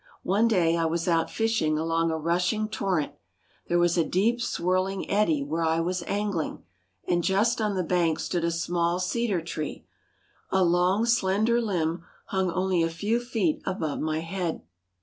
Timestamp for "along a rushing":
1.77-2.67